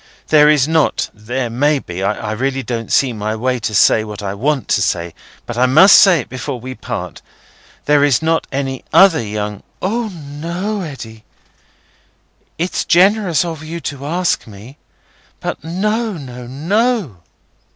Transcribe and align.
There 0.29 0.49
is 0.49 0.67
not—there 0.67 1.51
may 1.51 1.77
be—I 1.77 2.31
really 2.31 2.63
don't 2.63 2.91
see 2.91 3.13
my 3.13 3.35
way 3.35 3.59
to 3.59 4.03
what 4.03 4.23
I 4.23 4.33
want 4.33 4.67
to 4.69 4.81
say, 4.81 5.13
but 5.45 5.59
I 5.59 5.67
must 5.67 5.93
say 5.95 6.21
it 6.21 6.27
before 6.27 6.59
we 6.59 6.73
part—there 6.73 8.03
is 8.03 8.19
not 8.19 8.47
any 8.51 8.83
other 8.91 9.21
young—" 9.21 9.61
"O 9.79 10.07
no, 10.09 10.81
Eddy! 10.81 11.23
It's 12.57 12.83
generous 12.83 13.45
of 13.45 13.61
you 13.63 13.79
to 13.81 14.07
ask 14.07 14.47
me; 14.47 14.79
but 15.39 15.63
no, 15.63 16.13
no, 16.13 16.47
no!" 16.47 17.17